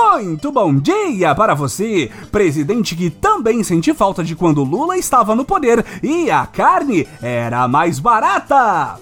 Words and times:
Muito 0.00 0.52
bom 0.52 0.76
dia 0.76 1.34
para 1.34 1.56
você, 1.56 2.08
presidente 2.30 2.94
que 2.94 3.10
também 3.10 3.64
sente 3.64 3.92
falta 3.92 4.22
de 4.22 4.36
quando 4.36 4.62
Lula 4.62 4.96
estava 4.96 5.34
no 5.34 5.44
poder 5.44 5.84
e 6.00 6.30
a 6.30 6.46
carne 6.46 7.06
era 7.20 7.66
mais 7.66 7.98
barata. 7.98 9.00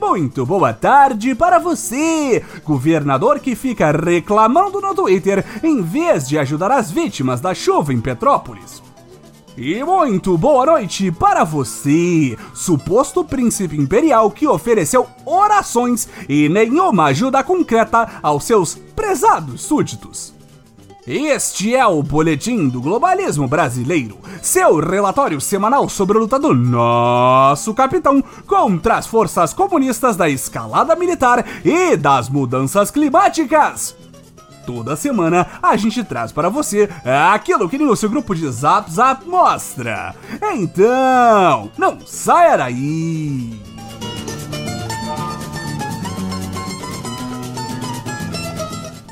Muito 0.00 0.44
boa 0.44 0.72
tarde 0.72 1.36
para 1.36 1.60
você, 1.60 2.44
governador 2.64 3.38
que 3.38 3.54
fica 3.54 3.92
reclamando 3.92 4.80
no 4.80 4.92
Twitter 4.92 5.44
em 5.62 5.80
vez 5.82 6.28
de 6.28 6.36
ajudar 6.36 6.72
as 6.72 6.90
vítimas 6.90 7.40
da 7.40 7.54
chuva 7.54 7.92
em 7.92 8.00
Petrópolis. 8.00 8.87
E 9.60 9.82
muito 9.82 10.38
boa 10.38 10.64
noite 10.64 11.10
para 11.10 11.42
você, 11.42 12.38
suposto 12.54 13.24
príncipe 13.24 13.76
imperial 13.76 14.30
que 14.30 14.46
ofereceu 14.46 15.08
orações 15.26 16.08
e 16.28 16.48
nenhuma 16.48 17.06
ajuda 17.06 17.42
concreta 17.42 18.20
aos 18.22 18.44
seus 18.44 18.76
prezados 18.94 19.62
súditos. 19.62 20.32
Este 21.04 21.74
é 21.74 21.84
o 21.84 22.00
Boletim 22.04 22.68
do 22.68 22.80
Globalismo 22.80 23.48
Brasileiro, 23.48 24.18
seu 24.40 24.78
relatório 24.78 25.40
semanal 25.40 25.88
sobre 25.88 26.18
a 26.18 26.20
luta 26.20 26.38
do 26.38 26.54
nosso 26.54 27.74
capitão 27.74 28.22
contra 28.46 28.98
as 28.98 29.08
forças 29.08 29.52
comunistas 29.52 30.14
da 30.14 30.28
escalada 30.28 30.94
militar 30.94 31.44
e 31.64 31.96
das 31.96 32.28
mudanças 32.28 32.92
climáticas. 32.92 33.96
Toda 34.68 34.96
semana 34.96 35.46
a 35.62 35.78
gente 35.78 36.04
traz 36.04 36.30
para 36.30 36.50
você 36.50 36.90
aquilo 37.32 37.70
que 37.70 37.78
nem 37.78 37.88
o 37.88 37.96
seu 37.96 38.10
grupo 38.10 38.34
de 38.34 38.46
Zap 38.50 38.92
Zap 38.92 39.26
mostra. 39.26 40.14
Então, 40.52 41.70
não 41.78 41.98
saia 42.04 42.54
daí! 42.58 43.58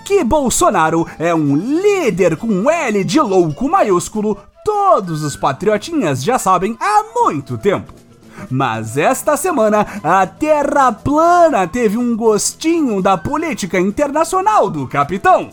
Que 0.04 0.22
Bolsonaro 0.22 1.06
é 1.18 1.34
um 1.34 1.56
líder 1.56 2.36
com 2.36 2.70
L 2.70 3.02
de 3.02 3.18
louco 3.18 3.66
maiúsculo, 3.66 4.36
todos 4.62 5.22
os 5.22 5.36
patriotinhas 5.36 6.22
já 6.22 6.38
sabem 6.38 6.76
há 6.78 7.02
muito 7.14 7.56
tempo. 7.56 8.05
Mas 8.50 8.96
esta 8.96 9.36
semana, 9.36 9.86
a 10.02 10.26
Terra 10.26 10.92
plana 10.92 11.66
teve 11.66 11.96
um 11.96 12.16
gostinho 12.16 13.02
da 13.02 13.16
política 13.16 13.78
internacional 13.78 14.70
do 14.70 14.86
capitão. 14.86 15.50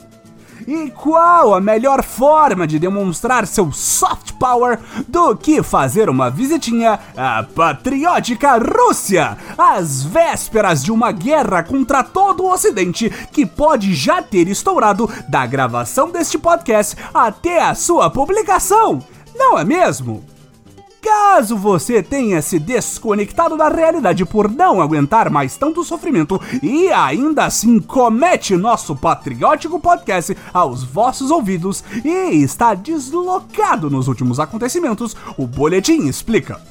E 0.68 0.90
qual 0.92 1.54
a 1.54 1.60
melhor 1.60 2.04
forma 2.04 2.66
de 2.66 2.80
demonstrar 2.80 3.46
seu 3.46 3.72
soft 3.72 4.34
power 4.34 4.80
do 5.08 5.36
que 5.36 5.62
fazer 5.62 6.10
uma 6.10 6.30
visitinha 6.30 7.00
à 7.18 7.44
patriótica 7.44 8.58
Rússia, 8.58 9.38
às 9.58 10.04
vésperas 10.04 10.82
de 10.82 10.92
uma 10.92 11.12
guerra 11.12 11.64
contra 11.64 12.04
todo 12.04 12.44
o 12.44 12.52
Ocidente 12.52 13.10
que 13.32 13.46
pode 13.46 13.94
já 13.94 14.22
ter 14.22 14.48
estourado 14.48 15.10
da 15.28 15.46
gravação 15.46 16.12
deste 16.12 16.38
podcast 16.38 16.96
até 17.14 17.62
a 17.62 17.76
sua 17.76 18.10
publicação? 18.10 19.04
Não 19.36 19.60
é 19.60 19.66
mesmo? 19.66 20.33
Caso 21.34 21.58
você 21.58 22.04
tenha 22.04 22.44
se 22.44 22.60
desconectado 22.60 23.58
da 23.58 23.68
realidade 23.68 24.24
por 24.24 24.52
não 24.52 24.80
aguentar 24.80 25.32
mais 25.32 25.58
tanto 25.58 25.84
sofrimento 25.84 26.40
e 26.62 26.92
ainda 26.92 27.46
assim 27.46 27.80
comete 27.80 28.56
nosso 28.56 28.96
patriótico 28.96 29.80
podcast 29.80 30.38
aos 30.54 30.84
vossos 30.84 31.32
ouvidos 31.32 31.84
e 32.06 32.44
está 32.44 32.76
deslocado 32.76 33.90
nos 33.90 34.08
últimos 34.08 34.40
acontecimentos, 34.40 35.18
o 35.36 35.48
Boletim 35.48 36.06
explica. 36.08 36.62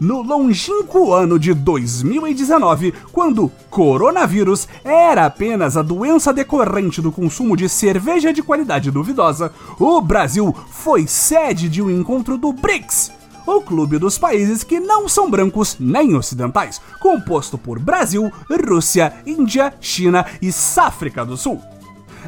No 0.00 0.20
longínquo 0.20 1.14
ano 1.14 1.38
de 1.38 1.54
2019, 1.54 2.92
quando 3.12 3.52
coronavírus 3.70 4.66
era 4.82 5.26
apenas 5.26 5.76
a 5.76 5.82
doença 5.82 6.32
decorrente 6.32 7.00
do 7.00 7.12
consumo 7.12 7.56
de 7.56 7.68
cerveja 7.68 8.32
de 8.32 8.42
qualidade 8.42 8.90
duvidosa, 8.90 9.52
o 9.78 10.00
Brasil 10.00 10.52
foi 10.72 11.06
sede 11.06 11.68
de 11.68 11.80
um 11.80 11.88
encontro 11.88 12.36
do 12.36 12.52
BRICS, 12.52 13.12
o 13.48 13.62
clube 13.62 13.98
dos 13.98 14.18
países 14.18 14.62
que 14.62 14.78
não 14.78 15.08
são 15.08 15.30
brancos 15.30 15.76
nem 15.80 16.14
ocidentais, 16.14 16.80
composto 17.00 17.56
por 17.56 17.78
Brasil, 17.78 18.30
Rússia, 18.68 19.14
Índia, 19.26 19.72
China 19.80 20.26
e 20.42 20.50
África 20.76 21.24
do 21.24 21.36
Sul. 21.36 21.60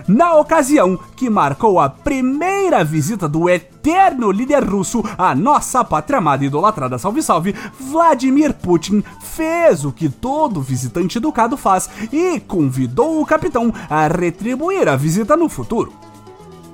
Na 0.09 0.35
ocasião 0.37 0.99
que 1.17 1.29
marcou 1.29 1.79
a 1.79 1.89
primeira 1.89 2.83
visita 2.83 3.29
do 3.29 3.51
eterno 3.51 4.31
líder 4.31 4.65
russo 4.65 5.05
à 5.19 5.35
nossa 5.35 5.85
pátria 5.85 6.19
amada 6.19 6.43
e 6.43 6.47
idolatrada 6.47 6.99
salve 6.99 7.23
salve, 7.23 7.55
Vladimir 7.79 8.55
Putin 8.55 9.05
fez 9.21 9.85
o 9.85 9.93
que 9.93 10.09
todo 10.09 10.63
visitante 10.63 11.19
educado 11.19 11.57
faz 11.57 11.89
e 12.13 12.41
convidou 12.41 13.21
o 13.21 13.27
capitão 13.27 13.73
a 13.89 14.07
retribuir 14.09 14.89
a 14.89 14.97
visita 14.97 15.37
no 15.37 15.49
futuro. 15.49 16.10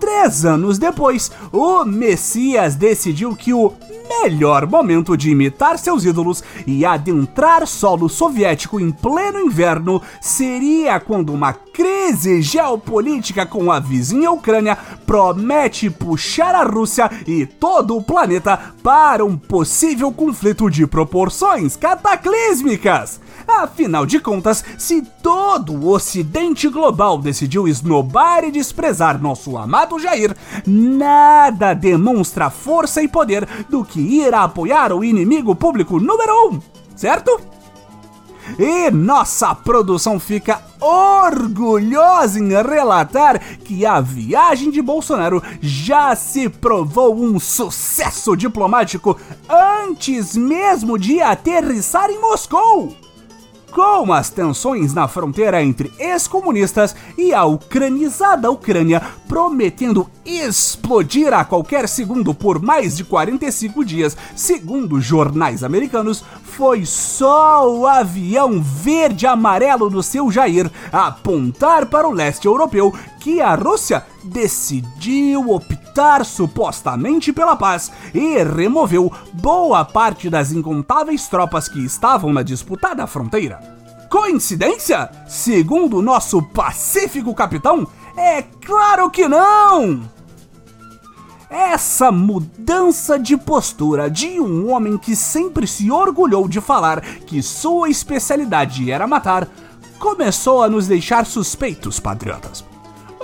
Três 0.06 0.44
anos 0.44 0.78
depois, 0.78 1.32
o 1.50 1.84
Messias 1.84 2.76
decidiu 2.76 3.34
que 3.34 3.52
o 3.52 3.72
melhor 4.22 4.64
momento 4.64 5.16
de 5.16 5.32
imitar 5.32 5.76
seus 5.80 6.04
ídolos 6.04 6.44
e 6.64 6.86
adentrar 6.86 7.66
solo 7.66 8.08
soviético 8.08 8.78
em 8.78 8.92
pleno 8.92 9.40
inverno 9.40 10.00
seria 10.20 11.00
quando 11.00 11.32
uma 11.32 11.52
crise 11.52 12.40
geopolítica 12.40 13.44
com 13.44 13.70
a 13.70 13.80
vizinha 13.80 14.30
Ucrânia 14.30 14.78
promete 15.04 15.90
puxar 15.90 16.54
a 16.54 16.62
Rússia 16.62 17.10
e 17.26 17.44
todo 17.44 17.96
o 17.96 18.02
planeta 18.02 18.58
para 18.84 19.24
um 19.24 19.36
possível 19.36 20.12
conflito 20.12 20.70
de 20.70 20.86
proporções 20.86 21.76
cataclísmicas. 21.76 23.20
Afinal 23.46 24.06
de 24.06 24.18
contas, 24.18 24.64
se 24.76 25.02
todo 25.22 25.72
o 25.72 25.90
ocidente 25.90 26.68
global 26.68 27.18
decidiu 27.18 27.68
esnobar 27.68 28.42
e 28.44 28.50
desprezar 28.50 29.20
nosso 29.20 29.56
amado 29.56 29.95
Jair, 29.98 30.36
nada 30.66 31.74
demonstra 31.74 32.50
força 32.50 33.02
e 33.02 33.08
poder 33.08 33.46
do 33.68 33.84
que 33.84 34.00
ir 34.00 34.34
a 34.34 34.44
apoiar 34.44 34.92
o 34.92 35.04
inimigo 35.04 35.54
público 35.54 35.98
número 35.98 36.50
um, 36.50 36.60
certo? 36.94 37.40
E 38.58 38.90
nossa 38.90 39.54
produção 39.54 40.20
fica 40.20 40.62
orgulhosa 40.80 42.38
em 42.38 42.50
relatar 42.50 43.40
que 43.58 43.84
a 43.84 44.00
viagem 44.00 44.70
de 44.70 44.80
Bolsonaro 44.80 45.42
já 45.60 46.14
se 46.14 46.48
provou 46.48 47.16
um 47.16 47.40
sucesso 47.40 48.36
diplomático 48.36 49.18
antes 49.48 50.36
mesmo 50.36 50.96
de 50.96 51.20
aterrissar 51.20 52.08
em 52.10 52.20
Moscou 52.20 53.05
com 53.76 54.10
as 54.10 54.30
tensões 54.30 54.94
na 54.94 55.06
fronteira 55.06 55.62
entre 55.62 55.92
ex-comunistas 55.98 56.96
e 57.18 57.34
a 57.34 57.44
ucranizada 57.44 58.50
Ucrânia 58.50 59.02
prometendo 59.28 60.10
explodir 60.24 61.34
a 61.34 61.44
qualquer 61.44 61.86
segundo 61.86 62.32
por 62.32 62.58
mais 62.58 62.96
de 62.96 63.04
45 63.04 63.84
dias, 63.84 64.16
segundo 64.34 64.98
jornais 64.98 65.62
americanos, 65.62 66.24
foi 66.42 66.86
só 66.86 67.70
o 67.70 67.86
avião 67.86 68.62
verde-amarelo 68.62 69.90
do 69.90 70.02
seu 70.02 70.30
Jair 70.30 70.70
apontar 70.90 71.84
para 71.84 72.08
o 72.08 72.12
leste 72.12 72.46
europeu 72.46 72.94
que 73.26 73.40
a 73.40 73.56
Rússia 73.56 74.06
decidiu 74.22 75.50
optar 75.50 76.24
supostamente 76.24 77.32
pela 77.32 77.56
paz 77.56 77.90
e 78.14 78.40
removeu 78.44 79.12
boa 79.32 79.84
parte 79.84 80.30
das 80.30 80.52
incontáveis 80.52 81.26
tropas 81.26 81.66
que 81.66 81.84
estavam 81.84 82.32
na 82.32 82.44
disputada 82.44 83.04
fronteira. 83.04 83.58
Coincidência? 84.08 85.10
Segundo 85.26 85.96
o 85.96 86.02
nosso 86.02 86.40
pacífico 86.40 87.34
capitão, 87.34 87.88
é 88.16 88.42
claro 88.42 89.10
que 89.10 89.26
não! 89.26 90.08
Essa 91.50 92.12
mudança 92.12 93.18
de 93.18 93.36
postura 93.36 94.08
de 94.08 94.38
um 94.38 94.70
homem 94.70 94.96
que 94.96 95.16
sempre 95.16 95.66
se 95.66 95.90
orgulhou 95.90 96.46
de 96.46 96.60
falar 96.60 97.00
que 97.00 97.42
sua 97.42 97.90
especialidade 97.90 98.88
era 98.88 99.04
matar 99.04 99.48
começou 99.98 100.62
a 100.62 100.68
nos 100.68 100.86
deixar 100.86 101.26
suspeitos, 101.26 101.98
patriotas. 101.98 102.65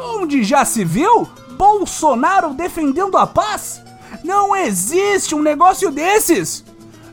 Onde 0.02 0.42
já 0.42 0.64
se 0.64 0.84
viu 0.84 1.28
Bolsonaro 1.56 2.52
defendendo 2.54 3.16
a 3.16 3.24
paz? 3.24 3.80
Não 4.24 4.54
existe 4.54 5.32
um 5.34 5.40
negócio 5.40 5.92
desses! 5.92 6.64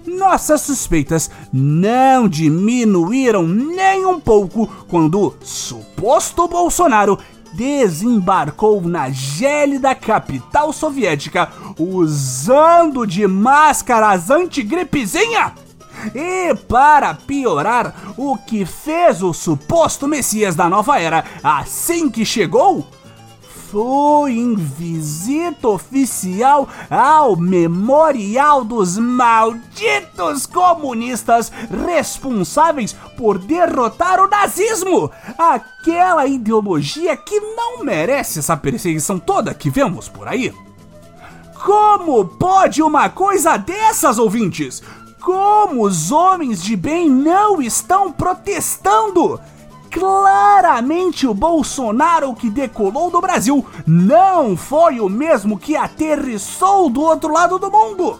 Nossas 0.07 0.61
suspeitas 0.61 1.29
não 1.53 2.27
diminuíram 2.27 3.43
nem 3.43 4.07
um 4.07 4.19
pouco 4.19 4.65
quando 4.87 5.21
o 5.21 5.35
suposto 5.41 6.47
Bolsonaro 6.47 7.19
desembarcou 7.53 8.81
na 8.81 9.11
gélida 9.11 9.93
capital 9.93 10.73
soviética 10.73 11.49
usando 11.77 13.05
de 13.05 13.27
máscaras 13.27 14.31
antigripezinha 14.31 15.53
e 16.13 16.53
para 16.67 17.13
piorar, 17.13 18.13
o 18.17 18.37
que 18.37 18.65
fez 18.65 19.21
o 19.21 19.33
suposto 19.33 20.07
Messias 20.07 20.55
da 20.55 20.69
nova 20.69 20.99
era 20.99 21.23
assim 21.43 22.09
que 22.09 22.25
chegou? 22.25 22.87
foi 23.71 24.31
em 24.31 24.55
visita 24.55 25.67
oficial 25.67 26.67
ao 26.89 27.35
Memorial 27.35 28.63
dos 28.65 28.97
Malditos 28.97 30.47
Comunistas 30.47 31.51
responsáveis 31.85 32.95
por 33.15 33.37
derrotar 33.37 34.19
o 34.19 34.27
nazismo, 34.27 35.11
aquela 35.37 36.25
ideologia 36.25 37.15
que 37.15 37.39
não 37.39 37.83
merece 37.83 38.39
essa 38.39 38.57
perseguição 38.57 39.19
toda 39.19 39.53
que 39.53 39.69
vemos 39.69 40.09
por 40.09 40.27
aí. 40.27 40.51
Como 41.63 42.25
pode 42.25 42.81
uma 42.81 43.09
coisa 43.09 43.55
dessas, 43.57 44.17
ouvintes? 44.17 44.81
Como 45.21 45.83
os 45.83 46.11
homens 46.11 46.63
de 46.63 46.75
bem 46.75 47.09
não 47.09 47.61
estão 47.61 48.11
protestando? 48.11 49.39
Claramente 49.91 51.27
o 51.27 51.33
Bolsonaro 51.33 52.33
que 52.33 52.49
decolou 52.49 53.11
do 53.11 53.19
Brasil 53.19 53.65
não 53.85 54.55
foi 54.55 54.99
o 54.99 55.09
mesmo 55.09 55.59
que 55.59 55.75
aterrissou 55.75 56.89
do 56.89 57.01
outro 57.01 57.33
lado 57.33 57.59
do 57.59 57.69
mundo. 57.69 58.19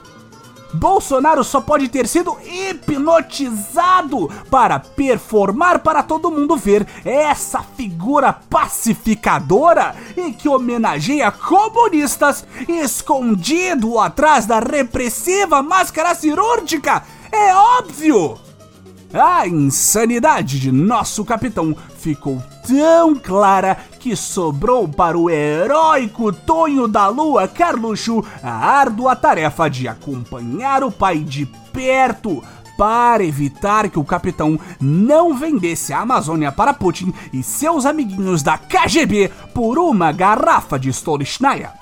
Bolsonaro 0.74 1.44
só 1.44 1.62
pode 1.62 1.90
ter 1.90 2.08
sido 2.08 2.38
hipnotizado 2.44 4.30
para 4.50 4.80
performar 4.80 5.80
para 5.80 6.04
todo 6.04 6.32
mundo 6.32 6.56
ver 6.56 6.88
essa 7.04 7.62
figura 7.62 8.34
pacificadora 8.34 9.96
e 10.16 10.32
que 10.32 10.48
homenageia 10.48 11.32
comunistas 11.32 12.46
escondido 12.68 14.00
atrás 14.00 14.46
da 14.46 14.60
repressiva 14.60 15.62
máscara 15.62 16.14
cirúrgica. 16.14 17.04
É 17.32 17.54
óbvio! 17.54 18.49
A 19.12 19.48
insanidade 19.48 20.60
de 20.60 20.72
nosso 20.72 21.26
capitão 21.26 21.76
ficou 21.98 22.44
tão 22.68 23.16
clara 23.16 23.76
que 24.00 24.16
sobrou 24.16 24.88
para 24.88 25.18
o 25.18 25.32
heróico 25.32 26.32
Tonho 26.32 26.88
da 26.88 27.08
Lua 27.08 27.48
Carluxo 27.48 28.24
a 28.44 28.52
árdua 28.52 29.16
tarefa 29.16 29.68
de 29.68 29.88
acompanhar 29.88 30.84
o 30.84 30.92
pai 30.92 31.20
de 31.20 31.48
perto 31.74 32.44
para 32.78 33.24
evitar 33.24 33.90
que 33.90 33.98
o 33.98 34.06
capitão 34.06 34.60
não 34.80 35.36
vendesse 35.36 35.92
a 35.92 36.02
Amazônia 36.02 36.52
para 36.52 36.72
Putin 36.72 37.12
e 37.34 37.42
seus 37.42 37.88
amiguinhos 37.88 38.44
da 38.44 38.60
KGB 38.60 39.32
por 39.56 39.80
uma 39.80 40.12
garrafa 40.12 40.78
de 40.78 40.90
Stolichnaya. 40.90 41.79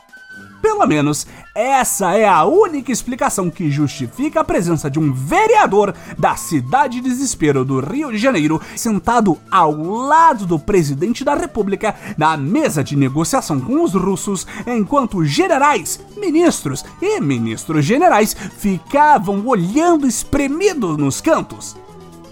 Pelo 0.68 0.86
menos, 0.86 1.26
essa 1.56 2.18
é 2.18 2.28
a 2.28 2.44
única 2.44 2.92
explicação 2.92 3.50
que 3.50 3.72
justifica 3.72 4.42
a 4.42 4.44
presença 4.44 4.92
de 4.92 5.00
um 5.00 5.14
vereador 5.14 5.96
da 6.18 6.36
cidade 6.36 7.00
desespero 7.00 7.64
do 7.64 7.80
Rio 7.80 8.12
de 8.12 8.18
Janeiro 8.18 8.62
sentado 8.76 9.38
ao 9.50 9.72
lado 9.72 10.46
do 10.46 10.60
presidente 10.60 11.24
da 11.24 11.36
República 11.36 11.96
na 12.18 12.36
mesa 12.36 12.84
de 12.84 12.98
negociação 12.98 13.62
com 13.62 13.82
os 13.82 13.94
russos, 13.94 14.46
enquanto 14.68 15.24
generais, 15.24 16.02
ministros 16.18 16.84
e 17.02 17.22
ministros 17.22 17.86
generais 17.86 18.34
ficavam 18.34 19.48
olhando 19.48 20.06
espremidos 20.06 20.98
nos 20.98 21.22
cantos. 21.22 21.78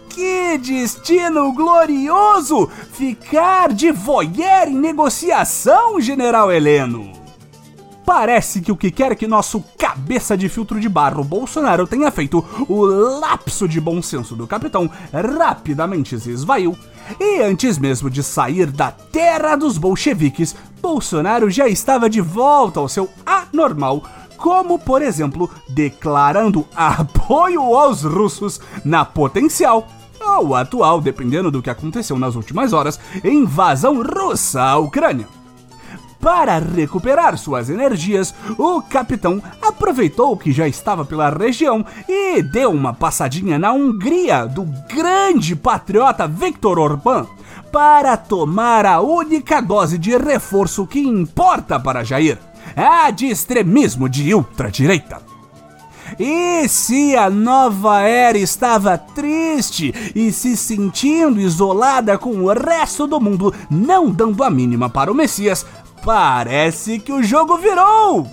Que 0.09 0.57
destino 0.57 1.53
glorioso! 1.53 2.69
Ficar 2.91 3.71
de 3.71 3.93
voyeur 3.93 4.67
em 4.67 4.75
negociação, 4.75 6.01
General 6.01 6.51
Heleno! 6.51 7.24
Parece 8.05 8.61
que 8.61 8.71
o 8.71 8.77
que 8.77 8.91
quer 8.91 9.15
que 9.15 9.27
nosso 9.27 9.63
cabeça 9.77 10.37
de 10.37 10.47
filtro 10.47 10.79
de 10.79 10.87
barro 10.87 11.23
Bolsonaro 11.23 11.87
tenha 11.87 12.11
feito, 12.11 12.45
o 12.69 12.85
lapso 12.85 13.67
de 13.67 13.81
bom 13.81 14.01
senso 14.01 14.35
do 14.35 14.45
capitão 14.45 14.89
rapidamente 15.11 16.19
se 16.19 16.29
esvaiu. 16.29 16.77
E 17.19 17.41
antes 17.41 17.77
mesmo 17.77 18.09
de 18.09 18.21
sair 18.21 18.67
da 18.67 18.91
terra 18.91 19.55
dos 19.55 19.77
bolcheviques, 19.77 20.55
Bolsonaro 20.81 21.49
já 21.49 21.67
estava 21.67 22.09
de 22.09 22.21
volta 22.21 22.79
ao 22.79 22.87
seu 22.87 23.09
anormal 23.25 24.03
como, 24.37 24.77
por 24.77 25.01
exemplo, 25.01 25.49
declarando 25.67 26.67
apoio 26.75 27.61
aos 27.75 28.03
russos 28.03 28.59
na 28.83 29.03
potencial 29.03 29.87
ou 30.19 30.55
atual, 30.55 30.99
dependendo 30.99 31.49
do 31.49 31.61
que 31.61 31.69
aconteceu 31.69 32.19
nas 32.19 32.35
últimas 32.35 32.73
horas, 32.73 32.99
invasão 33.23 34.03
russa 34.03 34.61
à 34.61 34.77
Ucrânia. 34.77 35.27
Para 36.25 36.57
recuperar 36.57 37.37
suas 37.37 37.69
energias, 37.69 38.33
o 38.57 38.81
capitão 38.81 39.39
aproveitou 39.61 40.35
que 40.35 40.51
já 40.51 40.67
estava 40.67 41.05
pela 41.05 41.29
região 41.29 41.85
e 42.09 42.41
deu 42.41 42.71
uma 42.71 42.95
passadinha 42.95 43.59
na 43.59 43.71
Hungria 43.71 44.47
do 44.47 44.63
grande 44.91 45.55
patriota 45.55 46.27
Viktor 46.27 46.79
Orbán 46.79 47.27
para 47.71 48.17
tomar 48.17 48.87
a 48.87 49.01
única 49.01 49.61
dose 49.61 49.99
de 49.99 50.17
reforço 50.17 50.87
que 50.87 50.99
importa 50.99 51.79
para 51.79 52.03
Jair, 52.03 52.39
a 52.75 53.11
de 53.11 53.27
extremismo 53.27 54.09
de 54.09 54.33
ultradireita. 54.33 55.21
E 56.19 56.67
se 56.67 57.15
a 57.15 57.29
nova 57.29 58.01
era 58.01 58.37
estava 58.37 58.97
triste 58.97 59.93
e 60.15 60.31
se 60.31 60.55
sentindo 60.55 61.39
isolada 61.41 62.17
com 62.17 62.43
o 62.43 62.53
resto 62.53 63.07
do 63.07 63.19
mundo, 63.19 63.53
não 63.69 64.09
dando 64.09 64.43
a 64.43 64.49
mínima 64.49 64.89
para 64.89 65.11
o 65.11 65.15
Messias, 65.15 65.65
Parece 66.05 66.99
que 66.99 67.11
o 67.11 67.23
jogo 67.23 67.57
virou! 67.57 68.27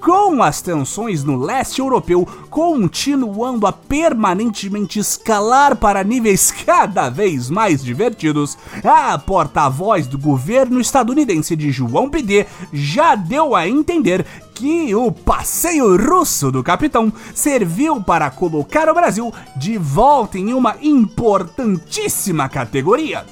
Com 0.00 0.40
as 0.40 0.62
tensões 0.62 1.24
no 1.24 1.36
leste 1.36 1.80
europeu 1.80 2.24
continuando 2.48 3.66
a 3.66 3.72
permanentemente 3.72 5.00
escalar 5.00 5.74
para 5.74 6.04
níveis 6.04 6.52
cada 6.52 7.10
vez 7.10 7.50
mais 7.50 7.82
divertidos, 7.82 8.56
a 8.84 9.18
porta-voz 9.18 10.06
do 10.06 10.16
governo 10.16 10.80
estadunidense 10.80 11.56
de 11.56 11.72
João 11.72 12.08
Bidet 12.08 12.46
já 12.72 13.16
deu 13.16 13.56
a 13.56 13.68
entender 13.68 14.24
que 14.54 14.94
o 14.94 15.10
passeio 15.10 15.96
russo 15.96 16.52
do 16.52 16.62
capitão 16.62 17.12
serviu 17.34 18.00
para 18.00 18.30
colocar 18.30 18.88
o 18.88 18.94
Brasil 18.94 19.34
de 19.56 19.76
volta 19.78 20.38
em 20.38 20.54
uma 20.54 20.76
importantíssima 20.80 22.48
categoria 22.48 23.24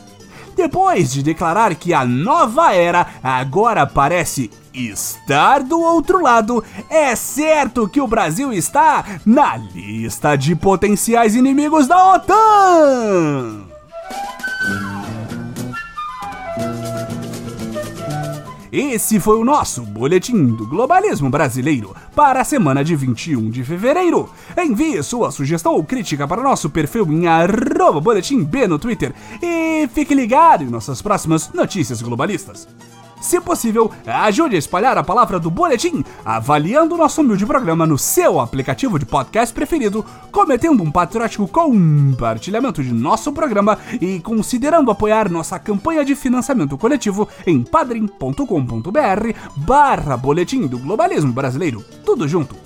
depois 0.54 1.12
de 1.12 1.22
declarar 1.22 1.74
que 1.74 1.92
a 1.92 2.04
nova 2.04 2.74
era 2.74 3.06
agora 3.22 3.86
parece 3.86 4.50
estar 4.72 5.62
do 5.62 5.80
outro 5.80 6.20
lado, 6.20 6.64
é 6.88 7.14
certo 7.14 7.88
que 7.88 8.00
o 8.00 8.06
Brasil 8.06 8.52
está 8.52 9.04
na 9.24 9.56
lista 9.56 10.36
de 10.36 10.54
potenciais 10.54 11.34
inimigos 11.34 11.86
da 11.86 12.14
OTAN. 12.14 13.66
Esse 18.72 19.20
foi 19.20 19.36
o 19.36 19.44
nosso 19.44 19.82
Boletim 19.82 20.46
do 20.46 20.66
Globalismo 20.66 21.28
Brasileiro 21.28 21.94
para 22.16 22.40
a 22.40 22.44
semana 22.44 22.82
de 22.82 22.96
21 22.96 23.50
de 23.50 23.62
fevereiro. 23.62 24.30
Envie 24.56 25.02
sua 25.02 25.30
sugestão 25.30 25.74
ou 25.74 25.84
crítica 25.84 26.26
para 26.26 26.42
nosso 26.42 26.70
perfil 26.70 27.06
em 27.12 27.26
arroba 27.26 28.00
boletim 28.00 28.42
B 28.42 28.66
no 28.66 28.78
Twitter 28.78 29.12
e 29.42 29.86
fique 29.88 30.14
ligado 30.14 30.64
em 30.64 30.70
nossas 30.70 31.02
próximas 31.02 31.52
notícias 31.52 32.00
globalistas. 32.00 32.66
Se 33.22 33.40
possível, 33.40 33.88
ajude 34.04 34.56
a 34.56 34.58
espalhar 34.58 34.98
a 34.98 35.04
palavra 35.04 35.38
do 35.38 35.48
boletim, 35.48 36.04
avaliando 36.24 36.96
nosso 36.96 37.20
humilde 37.20 37.46
programa 37.46 37.86
no 37.86 37.96
seu 37.96 38.40
aplicativo 38.40 38.98
de 38.98 39.06
podcast 39.06 39.54
preferido, 39.54 40.04
cometendo 40.32 40.82
um 40.82 40.90
patriótico 40.90 41.46
compartilhamento 41.46 42.82
de 42.82 42.92
nosso 42.92 43.32
programa 43.32 43.78
e 44.00 44.18
considerando 44.18 44.90
apoiar 44.90 45.30
nossa 45.30 45.56
campanha 45.56 46.04
de 46.04 46.16
financiamento 46.16 46.76
coletivo 46.76 47.28
em 47.46 47.62
padrim.com.br 47.62 49.38
barra 49.56 50.16
boletim 50.16 50.66
do 50.66 50.80
globalismo 50.80 51.32
brasileiro. 51.32 51.82
Tudo 52.04 52.26
junto. 52.26 52.56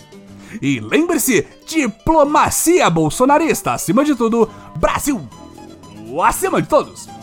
E 0.62 0.80
lembre-se, 0.80 1.46
diplomacia 1.66 2.88
bolsonarista 2.88 3.74
acima 3.74 4.02
de 4.02 4.14
tudo, 4.14 4.48
Brasil 4.76 5.20
acima 6.22 6.62
de 6.62 6.68
todos! 6.68 7.15